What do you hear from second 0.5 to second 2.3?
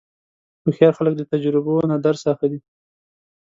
هوښیار خلک د تجربو نه درس